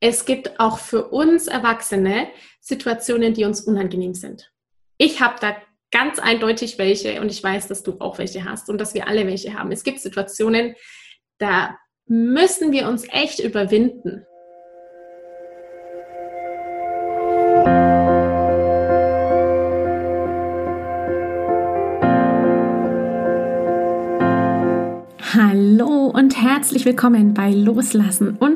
es 0.00 0.26
gibt 0.26 0.60
auch 0.60 0.78
für 0.78 1.08
uns 1.08 1.46
Erwachsene 1.46 2.28
Situationen, 2.60 3.32
die 3.32 3.44
uns 3.44 3.62
unangenehm 3.62 4.14
sind. 4.14 4.52
Ich 4.98 5.20
habe 5.20 5.36
da 5.40 5.56
ganz 5.90 6.18
eindeutig 6.18 6.78
welche 6.78 7.20
und 7.20 7.30
ich 7.30 7.42
weiß, 7.42 7.68
dass 7.68 7.82
du 7.82 7.96
auch 8.00 8.18
welche 8.18 8.44
hast 8.44 8.68
und 8.68 8.78
dass 8.78 8.94
wir 8.94 9.08
alle 9.08 9.26
welche 9.26 9.54
haben. 9.54 9.72
Es 9.72 9.84
gibt 9.84 10.00
Situationen, 10.00 10.74
da 11.38 11.78
müssen 12.06 12.72
wir 12.72 12.88
uns 12.88 13.04
echt 13.08 13.40
überwinden. 13.40 14.26
Hallo 25.32 26.10
und 26.14 26.40
herzlich 26.40 26.84
willkommen 26.84 27.34
bei 27.34 27.50
Loslassen 27.50 28.36
und 28.36 28.55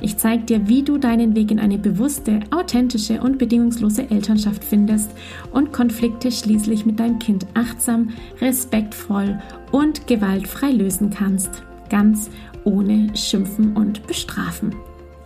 Ich 0.00 0.16
zeige 0.16 0.44
dir, 0.44 0.68
wie 0.68 0.82
du 0.82 0.98
deinen 0.98 1.36
Weg 1.36 1.50
in 1.50 1.58
eine 1.58 1.78
bewusste, 1.78 2.40
authentische 2.50 3.20
und 3.20 3.38
bedingungslose 3.38 4.10
Elternschaft 4.10 4.64
findest 4.64 5.10
und 5.52 5.72
Konflikte 5.72 6.32
schließlich 6.32 6.86
mit 6.86 7.00
deinem 7.00 7.18
Kind 7.18 7.46
achtsam, 7.54 8.10
respektvoll 8.40 9.40
und 9.72 10.06
gewaltfrei 10.06 10.70
lösen 10.70 11.10
kannst. 11.10 11.62
Ganz 11.88 12.30
ohne 12.64 13.14
Schimpfen 13.16 13.76
und 13.76 14.06
Bestrafen. 14.06 14.74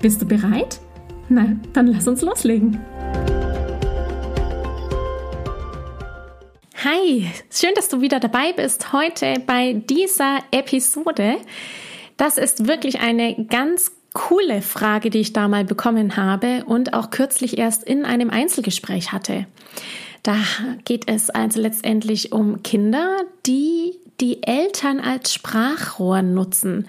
Bist 0.01 0.23
du 0.23 0.27
bereit? 0.27 0.81
Na, 1.29 1.57
dann 1.73 1.87
lass 1.87 2.07
uns 2.07 2.23
loslegen. 2.23 2.79
Hi, 6.85 7.31
schön, 7.51 7.73
dass 7.75 7.89
du 7.89 8.03
wieder 8.03 8.21
dabei 8.21 8.53
bist 8.53 8.93
heute 8.93 9.37
bei 9.47 9.73
dieser 9.73 10.41
Episode. 10.51 11.37
Das 12.19 12.37
ist 12.37 12.67
wirklich 12.67 13.01
eine 13.01 13.47
ganz 13.47 13.91
coole 14.15 14.63
Frage, 14.63 15.11
die 15.11 15.19
ich 15.19 15.35
da 15.35 15.49
mal 15.49 15.65
bekommen 15.65 16.17
habe 16.17 16.65
und 16.65 16.95
auch 16.95 17.11
kürzlich 17.11 17.59
erst 17.59 17.85
in 17.85 18.07
einem 18.07 18.31
Einzelgespräch 18.31 19.13
hatte. 19.13 19.47
Da 20.23 20.37
geht 20.87 21.07
es 21.07 21.29
also 21.29 21.61
letztendlich 21.61 22.33
um 22.33 22.63
Kinder, 22.63 23.19
die 23.45 23.93
die 24.21 24.43
Eltern 24.45 25.01
als 25.01 25.35
Sprachrohr 25.35 26.23
nutzen. 26.23 26.87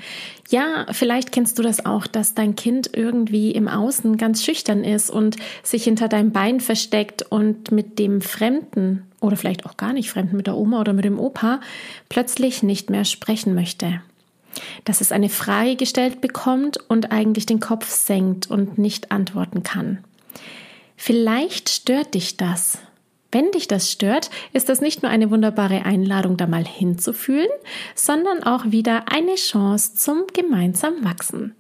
Ja, 0.50 0.86
vielleicht 0.92 1.32
kennst 1.32 1.58
du 1.58 1.64
das 1.64 1.86
auch, 1.86 2.06
dass 2.08 2.36
dein 2.36 2.56
Kind 2.56 2.92
irgendwie 2.94 3.52
im 3.52 3.67
Außen 3.67 4.16
ganz 4.17 4.44
schüchtern 4.44 4.84
ist 4.84 5.10
und 5.10 5.36
sich 5.64 5.84
hinter 5.84 6.08
deinem 6.08 6.32
Bein 6.32 6.60
versteckt 6.60 7.23
und 7.23 7.72
mit 7.72 7.98
dem 7.98 8.22
Fremden 8.22 9.04
oder 9.20 9.38
vielleicht 9.38 9.66
auch 9.66 9.76
gar 9.76 9.92
nicht 9.92 10.12
Fremden, 10.12 10.38
mit 10.38 10.45
der 10.45 10.56
Oma 10.56 10.80
oder 10.80 10.94
mit 10.94 11.04
dem 11.04 11.20
Opa 11.20 11.60
plötzlich 12.10 12.62
nicht 12.62 12.92
mehr 12.92 13.06
sprechen 13.06 13.56
möchte 13.56 14.02
dass 14.84 15.02
es 15.02 15.11
eine 15.11 15.30
Frage 15.30 15.75
gestellt 15.75 16.22
bekommt 16.22 16.78
und 16.89 17.11
eigentlich 17.11 17.45
den 17.45 17.59
Kopf 17.59 17.89
senkt 17.89 18.50
und 18.50 18.78
nicht 18.78 19.11
antworten 19.11 19.64
kann. 19.64 20.03
Vielleicht 20.95 21.70
stört 21.70 22.14
dich 22.14 22.38
das. 22.38 22.80
Wenn 23.31 23.52
dich 23.52 23.67
das 23.67 23.92
stört, 23.92 24.30
ist 24.53 24.70
das 24.70 24.80
nicht 24.80 25.03
nur 25.03 25.11
eine 25.11 25.30
wunderbare 25.30 25.83
Einladung, 25.83 26.38
da 26.38 26.48
mal 26.48 26.66
hinzufühlen, 26.66 27.50
sondern 27.94 28.44
auch 28.44 28.72
wieder 28.72 29.11
eine 29.11 29.36
Chance 29.36 29.95
zum 29.95 30.23
gemeinsamen 30.33 31.03
Wachsen. 31.03 31.53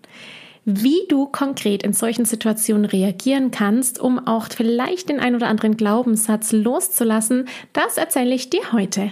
Wie 0.63 1.05
du 1.09 1.27
konkret 1.27 1.83
in 1.83 1.93
solchen 1.93 2.25
Situationen 2.25 2.85
reagieren 2.85 3.51
kannst, 3.51 3.99
um 3.99 4.25
auch 4.25 4.47
vielleicht 4.49 5.09
den 5.09 5.19
ein 5.19 5.35
oder 5.35 5.47
anderen 5.47 5.77
Glaubenssatz 5.77 6.53
loszulassen, 6.53 7.47
das 7.73 7.97
erzähle 7.97 8.33
ich 8.33 8.49
dir 8.49 8.71
heute. 8.71 9.11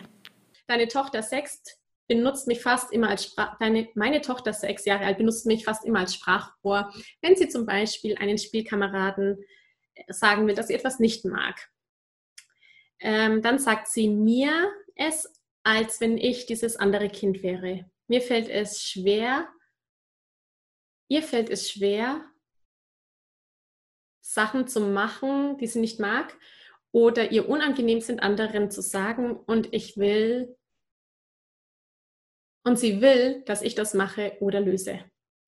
Deine 0.68 0.88
Tochter 0.88 1.22
sext 1.22 1.78
benutzt 2.08 2.48
mich 2.48 2.62
fast 2.62 2.92
immer 2.92 3.10
als 3.10 3.26
Sprach, 3.26 3.58
deine, 3.60 3.90
meine 3.96 4.22
Tochter 4.22 4.52
ist 4.52 4.62
sechs 4.62 4.86
Jahre 4.86 5.06
alt, 5.06 5.18
benutzt 5.18 5.46
mich 5.46 5.64
fast 5.64 5.86
immer 5.86 6.00
als 6.00 6.16
Sprachrohr, 6.16 6.94
wenn 7.22 7.36
sie 7.36 7.50
zum 7.50 7.66
Beispiel 7.66 8.18
einen 8.18 8.38
Spielkameraden 8.38 9.44
äh, 9.96 10.14
sagen 10.14 10.48
will, 10.48 10.56
dass 10.56 10.68
sie 10.68 10.74
etwas 10.74 11.00
nicht 11.00 11.26
mag. 11.26 11.70
Ähm, 13.00 13.42
dann 13.42 13.60
sagt 13.60 13.88
sie 13.88 14.08
mir 14.10 14.72
es, 14.96 15.32
als 15.64 16.02
wenn 16.02 16.18
ich 16.18 16.46
dieses 16.46 16.76
andere 16.76 17.10
Kind 17.10 17.42
wäre. 17.42 17.90
Mir 18.08 18.22
fällt 18.22 18.50
es 18.50 18.82
schwer, 18.82 19.48
ihr 21.08 21.24
fällt 21.24 21.50
es 21.50 21.72
schwer, 21.72 22.26
Sachen 24.22 24.68
zu 24.68 24.82
machen, 24.82 25.58
die 25.58 25.68
sie 25.68 25.80
nicht 25.80 26.00
mag, 26.00 26.38
oder 26.92 27.32
ihr 27.32 27.50
unangenehm 27.50 28.02
sind, 28.02 28.22
anderen 28.22 28.70
zu 28.70 28.82
sagen, 28.82 29.36
und 29.36 29.74
ich 29.74 29.98
will 29.98 30.56
und 32.64 32.80
sie 32.80 33.02
will, 33.02 33.44
dass 33.46 33.62
ich 33.62 33.76
das 33.76 33.94
mache 33.94 34.38
oder 34.40 34.60
löse. 34.60 35.00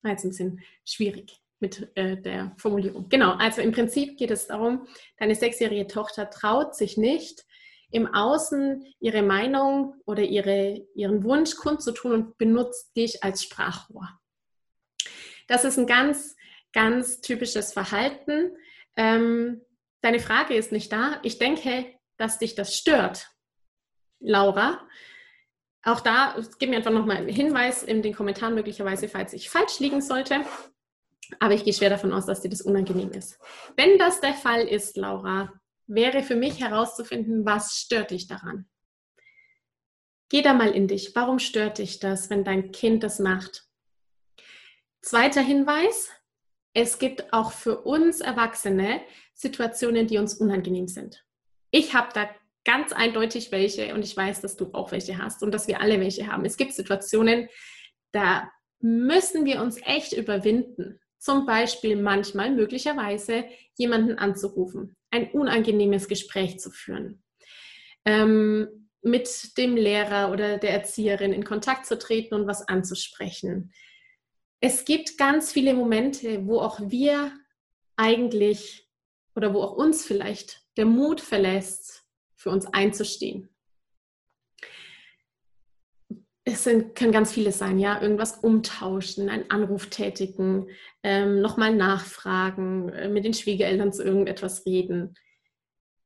War 0.02 0.12
jetzt 0.12 0.24
ein 0.24 0.30
bisschen 0.30 0.60
schwierig 0.84 1.40
mit 1.58 1.90
äh, 1.96 2.16
der 2.20 2.54
Formulierung. 2.58 3.08
Genau, 3.08 3.32
also 3.32 3.62
im 3.62 3.72
Prinzip 3.72 4.18
geht 4.18 4.30
es 4.30 4.46
darum, 4.46 4.86
deine 5.16 5.34
sechsjährige 5.34 5.86
Tochter 5.86 6.28
traut 6.28 6.74
sich 6.74 6.96
nicht, 6.96 7.44
im 7.90 8.12
Außen 8.12 8.84
ihre 9.00 9.22
Meinung 9.22 9.94
oder 10.04 10.22
ihre, 10.22 10.86
ihren 10.94 11.22
Wunsch 11.24 11.54
kundzutun 11.56 12.12
und 12.12 12.38
benutzt 12.38 12.96
dich 12.96 13.22
als 13.22 13.42
Sprachrohr. 13.42 14.08
Das 15.46 15.64
ist 15.64 15.78
ein 15.78 15.86
ganz, 15.86 16.36
ganz 16.72 17.20
typisches 17.20 17.72
Verhalten. 17.72 18.56
Ähm, 18.96 19.62
deine 20.02 20.18
Frage 20.18 20.54
ist 20.54 20.72
nicht 20.72 20.92
da. 20.92 21.20
Ich 21.22 21.38
denke, 21.38 21.94
dass 22.16 22.38
dich 22.38 22.54
das 22.54 22.76
stört, 22.76 23.28
Laura. 24.20 24.86
Auch 25.86 26.00
da, 26.00 26.34
gib 26.58 26.70
mir 26.70 26.78
einfach 26.78 26.90
nochmal 26.90 27.18
einen 27.18 27.28
Hinweis 27.28 27.84
in 27.84 28.02
den 28.02 28.12
Kommentaren 28.12 28.56
möglicherweise, 28.56 29.08
falls 29.08 29.32
ich 29.32 29.48
falsch 29.48 29.78
liegen 29.78 30.02
sollte. 30.02 30.40
Aber 31.38 31.54
ich 31.54 31.62
gehe 31.62 31.72
schwer 31.72 31.90
davon 31.90 32.12
aus, 32.12 32.26
dass 32.26 32.40
dir 32.40 32.48
das 32.48 32.60
unangenehm 32.60 33.12
ist. 33.12 33.38
Wenn 33.76 33.96
das 33.96 34.20
der 34.20 34.34
Fall 34.34 34.66
ist, 34.66 34.96
Laura, 34.96 35.52
wäre 35.86 36.24
für 36.24 36.34
mich 36.34 36.60
herauszufinden, 36.60 37.46
was 37.46 37.76
stört 37.76 38.10
dich 38.10 38.26
daran. 38.26 38.68
Geh 40.28 40.42
da 40.42 40.54
mal 40.54 40.72
in 40.72 40.88
dich. 40.88 41.14
Warum 41.14 41.38
stört 41.38 41.78
dich 41.78 42.00
das, 42.00 42.30
wenn 42.30 42.42
dein 42.42 42.72
Kind 42.72 43.04
das 43.04 43.20
macht? 43.20 43.68
Zweiter 45.02 45.40
Hinweis. 45.40 46.10
Es 46.74 46.98
gibt 46.98 47.32
auch 47.32 47.52
für 47.52 47.82
uns 47.82 48.20
Erwachsene 48.20 49.02
Situationen, 49.34 50.08
die 50.08 50.18
uns 50.18 50.34
unangenehm 50.34 50.88
sind. 50.88 51.24
Ich 51.70 51.94
habe 51.94 52.08
da 52.12 52.28
ganz 52.66 52.92
eindeutig 52.92 53.52
welche 53.52 53.94
und 53.94 54.04
ich 54.04 54.14
weiß, 54.14 54.42
dass 54.42 54.56
du 54.56 54.70
auch 54.72 54.90
welche 54.92 55.16
hast 55.16 55.42
und 55.42 55.52
dass 55.52 55.68
wir 55.68 55.80
alle 55.80 56.00
welche 56.00 56.26
haben. 56.26 56.44
Es 56.44 56.56
gibt 56.56 56.72
Situationen, 56.74 57.48
da 58.12 58.50
müssen 58.80 59.44
wir 59.46 59.62
uns 59.62 59.80
echt 59.82 60.12
überwinden. 60.12 61.00
Zum 61.18 61.46
Beispiel 61.46 61.96
manchmal 61.96 62.50
möglicherweise 62.50 63.44
jemanden 63.76 64.18
anzurufen, 64.18 64.96
ein 65.10 65.30
unangenehmes 65.30 66.08
Gespräch 66.08 66.58
zu 66.58 66.70
führen, 66.70 67.22
ähm, 68.04 68.90
mit 69.00 69.56
dem 69.56 69.76
Lehrer 69.76 70.32
oder 70.32 70.58
der 70.58 70.70
Erzieherin 70.70 71.32
in 71.32 71.44
Kontakt 71.44 71.86
zu 71.86 71.96
treten 71.98 72.34
und 72.34 72.48
was 72.48 72.66
anzusprechen. 72.68 73.72
Es 74.60 74.84
gibt 74.84 75.18
ganz 75.18 75.52
viele 75.52 75.72
Momente, 75.74 76.46
wo 76.46 76.58
auch 76.58 76.80
wir 76.82 77.32
eigentlich 77.96 78.88
oder 79.36 79.54
wo 79.54 79.62
auch 79.62 79.72
uns 79.72 80.04
vielleicht 80.04 80.62
der 80.76 80.86
Mut 80.86 81.20
verlässt, 81.20 82.05
für 82.36 82.50
uns 82.50 82.66
einzustehen. 82.66 83.48
Es 86.44 86.62
sind, 86.62 86.94
können 86.94 87.10
ganz 87.10 87.32
viele 87.32 87.50
sein, 87.50 87.80
ja, 87.80 88.00
irgendwas 88.00 88.38
umtauschen, 88.38 89.28
einen 89.28 89.50
Anruf 89.50 89.86
tätigen, 89.86 90.68
ähm, 91.02 91.40
nochmal 91.40 91.74
nachfragen, 91.74 92.88
äh, 92.90 93.08
mit 93.08 93.24
den 93.24 93.34
Schwiegereltern 93.34 93.92
zu 93.92 94.04
irgendetwas 94.04 94.64
reden. 94.64 95.16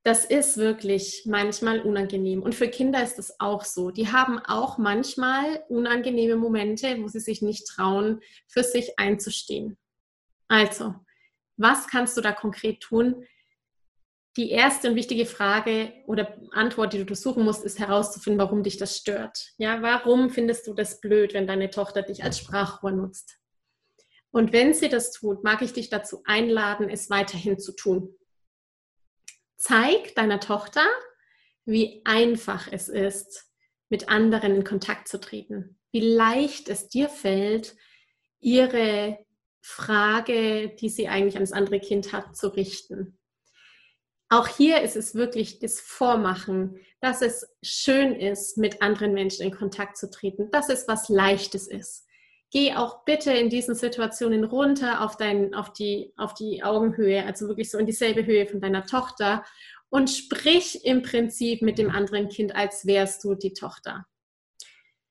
Das 0.03 0.25
ist 0.25 0.56
wirklich 0.56 1.25
manchmal 1.27 1.82
unangenehm. 1.82 2.43
Und 2.43 2.55
für 2.55 2.69
Kinder 2.69 3.03
ist 3.03 3.19
es 3.19 3.38
auch 3.38 3.67
so. 3.67 3.91
Die 3.91 4.11
haben 4.11 4.38
auch 4.38 4.79
manchmal 4.79 5.62
unangenehme 5.69 6.37
Momente, 6.37 7.03
wo 7.03 7.09
sie 7.09 7.21
sich 7.21 7.43
nicht 7.43 7.67
trauen, 7.67 8.21
für 8.49 8.65
sich 8.65 8.99
einzustehen. 8.99 9.77
Also, 10.49 10.94
was 11.59 11.87
kannst 11.87 12.17
du 12.17 12.23
da 12.23 12.32
konkret 12.32 12.81
tun, 12.81 13.27
die 14.37 14.50
erste 14.50 14.88
und 14.88 14.94
wichtige 14.94 15.27
Frage 15.27 15.93
oder 16.06 16.38
Antwort, 16.53 16.93
die 16.93 17.05
du 17.05 17.15
suchen 17.15 17.44
musst, 17.44 17.65
ist 17.65 17.79
herauszufinden, 17.79 18.41
warum 18.41 18.62
dich 18.62 18.77
das 18.77 18.97
stört. 18.97 19.53
Ja, 19.59 19.82
warum 19.82 20.31
findest 20.31 20.67
du 20.67 20.75
das 20.75 21.00
blöd, 21.00 21.35
wenn 21.35 21.47
deine 21.47 21.71
Tochter 21.71 22.03
dich 22.03 22.23
als 22.23 22.38
Sprachrohr 22.38 22.93
nutzt? 22.93 23.38
Und 24.31 24.53
wenn 24.53 24.73
sie 24.73 24.88
das 24.88 25.11
tut, 25.12 25.43
mag 25.43 25.62
ich 25.62 25.73
dich 25.73 25.91
dazu 25.91 26.23
einladen, 26.25 26.88
es 26.88 27.11
weiterhin 27.11 27.59
zu 27.59 27.73
tun. 27.73 28.15
Zeig 29.56 30.15
deiner 30.15 30.38
Tochter, 30.38 30.85
wie 31.65 32.03
einfach 32.05 32.69
es 32.71 32.88
ist, 32.88 33.50
mit 33.88 34.09
anderen 34.09 34.55
in 34.55 34.65
Kontakt 34.65 35.09
zu 35.09 35.21
treten. 35.21 35.77
wie 35.93 36.00
leicht 36.00 36.69
es 36.69 36.88
dir 36.88 37.09
fällt, 37.09 37.75
ihre 38.38 39.19
Frage, 39.61 40.75
die 40.81 40.88
sie 40.88 41.09
eigentlich 41.09 41.37
an 41.37 41.43
das 41.43 41.53
andere 41.53 41.81
Kind 41.81 42.12
hat, 42.12 42.37
zu 42.37 42.49
richten. 42.49 43.19
Auch 44.32 44.47
hier 44.47 44.81
ist 44.81 44.94
es 44.94 45.17
wirklich 45.17 45.59
das 45.59 45.81
Vormachen, 45.81 46.79
dass 47.00 47.21
es 47.21 47.49
schön 47.62 48.15
ist, 48.15 48.56
mit 48.56 48.81
anderen 48.81 49.12
Menschen 49.12 49.44
in 49.44 49.50
Kontakt 49.50 49.97
zu 49.97 50.09
treten, 50.09 50.53
dass 50.53 50.69
es 50.69 50.87
was 50.87 51.09
Leichtes 51.09 51.67
ist. 51.67 52.06
Geh 52.53 52.75
auch 52.75 53.05
bitte 53.05 53.32
in 53.32 53.50
diesen 53.50 53.75
Situationen 53.75 54.44
runter 54.44 55.03
auf, 55.03 55.17
dein, 55.17 55.53
auf, 55.53 55.73
die, 55.73 56.12
auf 56.17 56.35
die 56.35 56.62
Augenhöhe, 56.62 57.25
also 57.25 57.49
wirklich 57.49 57.71
so 57.71 57.79
in 57.79 57.87
dieselbe 57.87 58.25
Höhe 58.25 58.47
von 58.47 58.61
deiner 58.61 58.87
Tochter 58.87 59.44
und 59.88 60.09
sprich 60.09 60.85
im 60.85 61.03
Prinzip 61.03 61.62
mit 61.62 61.79
dem 61.79 61.91
anderen 61.91 62.29
Kind, 62.29 62.55
als 62.55 62.87
wärst 62.87 63.25
du 63.25 63.35
die 63.35 63.53
Tochter. 63.53 64.06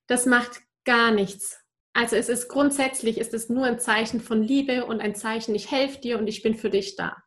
Das 0.07 0.25
macht 0.25 0.61
gar 0.85 1.11
nichts. 1.11 1.59
Also 1.91 2.15
es 2.15 2.29
ist 2.29 2.47
grundsätzlich, 2.47 3.17
ist 3.17 3.33
es 3.33 3.49
nur 3.49 3.65
ein 3.65 3.79
Zeichen 3.79 4.21
von 4.21 4.41
Liebe 4.41 4.85
und 4.85 5.01
ein 5.01 5.15
Zeichen, 5.15 5.55
ich 5.55 5.71
helfe 5.71 5.99
dir 5.99 6.19
und 6.19 6.27
ich 6.27 6.41
bin 6.41 6.55
für 6.55 6.69
dich 6.69 6.95
da. 6.95 7.21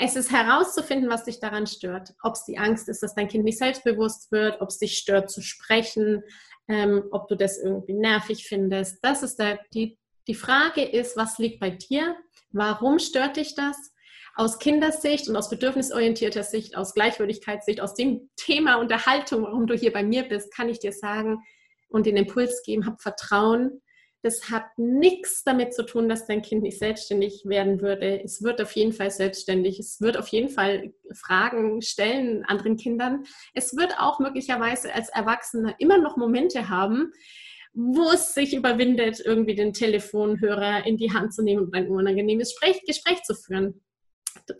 Es 0.00 0.14
ist 0.14 0.30
herauszufinden, 0.30 1.10
was 1.10 1.24
dich 1.24 1.40
daran 1.40 1.66
stört. 1.66 2.14
Ob 2.22 2.34
es 2.34 2.44
die 2.44 2.56
Angst 2.56 2.88
ist, 2.88 3.02
dass 3.02 3.16
dein 3.16 3.26
Kind 3.26 3.44
nicht 3.44 3.58
selbstbewusst 3.58 4.30
wird, 4.30 4.60
ob 4.60 4.68
es 4.68 4.78
dich 4.78 4.96
stört 4.96 5.28
zu 5.28 5.42
sprechen, 5.42 6.22
ähm, 6.68 7.04
ob 7.10 7.26
du 7.26 7.34
das 7.34 7.58
irgendwie 7.58 7.94
nervig 7.94 8.46
findest. 8.46 8.98
Das 9.02 9.24
ist 9.24 9.40
der, 9.40 9.58
die, 9.74 9.98
die 10.28 10.36
Frage 10.36 10.82
ist, 10.82 11.16
was 11.16 11.38
liegt 11.38 11.58
bei 11.58 11.70
dir? 11.70 12.16
Warum 12.52 13.00
stört 13.00 13.36
dich 13.36 13.56
das? 13.56 13.76
Aus 14.36 14.60
Kindersicht 14.60 15.28
und 15.28 15.34
aus 15.34 15.50
bedürfnisorientierter 15.50 16.44
Sicht, 16.44 16.76
aus 16.76 16.94
Gleichwürdigkeitssicht, 16.94 17.80
aus 17.80 17.94
dem 17.94 18.30
Thema 18.36 18.76
Unterhaltung, 18.76 19.42
warum 19.42 19.66
du 19.66 19.74
hier 19.74 19.92
bei 19.92 20.04
mir 20.04 20.28
bist, 20.28 20.54
kann 20.54 20.68
ich 20.68 20.78
dir 20.78 20.92
sagen 20.92 21.42
und 21.88 22.06
den 22.06 22.16
Impuls 22.16 22.62
geben, 22.64 22.86
hab 22.86 23.02
Vertrauen, 23.02 23.82
das 24.22 24.50
hat 24.50 24.66
nichts 24.76 25.44
damit 25.44 25.72
zu 25.74 25.84
tun, 25.84 26.08
dass 26.08 26.26
dein 26.26 26.42
Kind 26.42 26.62
nicht 26.62 26.78
selbstständig 26.78 27.42
werden 27.44 27.80
würde. 27.80 28.20
Es 28.22 28.42
wird 28.42 28.60
auf 28.60 28.72
jeden 28.72 28.92
Fall 28.92 29.10
selbstständig. 29.10 29.78
Es 29.78 30.00
wird 30.00 30.16
auf 30.16 30.28
jeden 30.28 30.48
Fall 30.48 30.92
Fragen 31.12 31.82
stellen 31.82 32.44
anderen 32.44 32.76
Kindern. 32.76 33.24
Es 33.54 33.76
wird 33.76 33.94
auch 33.98 34.18
möglicherweise 34.18 34.92
als 34.92 35.08
Erwachsener 35.10 35.76
immer 35.78 35.98
noch 35.98 36.16
Momente 36.16 36.68
haben, 36.68 37.12
wo 37.72 38.10
es 38.10 38.34
sich 38.34 38.54
überwindet, 38.54 39.20
irgendwie 39.24 39.54
den 39.54 39.72
Telefonhörer 39.72 40.84
in 40.84 40.96
die 40.96 41.12
Hand 41.12 41.32
zu 41.32 41.42
nehmen 41.42 41.66
und 41.66 41.74
ein 41.74 41.88
unangenehmes 41.88 42.58
Gespräch, 42.60 43.22
zu 43.22 43.34
führen. 43.34 43.80